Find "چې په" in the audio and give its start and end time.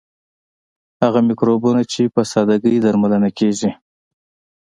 1.91-2.21